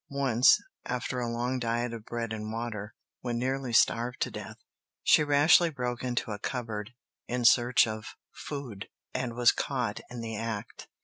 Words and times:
Once, 0.09 0.57
after 0.83 1.19
a 1.19 1.29
long 1.29 1.59
diet 1.59 1.93
of 1.93 2.05
bread 2.05 2.33
and 2.33 2.51
water, 2.51 2.95
when 3.19 3.37
nearly 3.37 3.71
starved 3.71 4.19
to 4.19 4.31
death, 4.31 4.55
she 5.03 5.23
rashly 5.23 5.69
broke 5.69 6.03
into 6.03 6.31
a 6.31 6.39
cupboard 6.39 6.89
in 7.27 7.45
search 7.45 7.85
of 7.85 8.15
food 8.33 8.87
and 9.13 9.35
was 9.35 9.51
caught 9.51 9.99
in 10.09 10.19
the 10.21 10.35
act. 10.35 10.87